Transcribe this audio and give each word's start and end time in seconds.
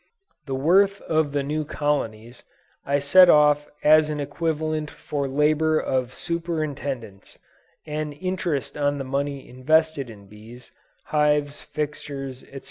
The 0.47 0.55
worth 0.55 0.99
of 1.01 1.31
the 1.31 1.43
new 1.43 1.63
colonies, 1.63 2.43
I 2.87 2.97
set 2.97 3.29
off 3.29 3.67
as 3.83 4.09
an 4.09 4.19
equivalent 4.19 4.89
for 4.89 5.27
labor 5.27 5.79
of 5.79 6.15
superintendence, 6.15 7.37
and 7.85 8.11
interest 8.15 8.75
on 8.75 8.97
the 8.97 9.03
money 9.03 9.47
invested 9.47 10.09
in 10.09 10.25
bees, 10.25 10.71
hives, 11.03 11.61
fixtures, 11.61 12.39
&c. 12.39 12.59